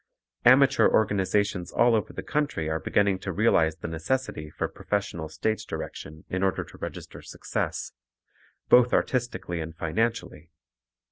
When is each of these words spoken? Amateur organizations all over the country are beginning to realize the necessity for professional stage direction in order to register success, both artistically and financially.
Amateur 0.45 0.87
organizations 0.89 1.71
all 1.71 1.93
over 1.93 2.11
the 2.11 2.23
country 2.23 2.67
are 2.67 2.79
beginning 2.79 3.19
to 3.19 3.31
realize 3.31 3.75
the 3.77 3.87
necessity 3.87 4.49
for 4.49 4.67
professional 4.67 5.29
stage 5.29 5.63
direction 5.67 6.23
in 6.27 6.41
order 6.41 6.63
to 6.63 6.77
register 6.79 7.21
success, 7.21 7.91
both 8.67 8.93
artistically 8.95 9.61
and 9.61 9.77
financially. 9.77 10.49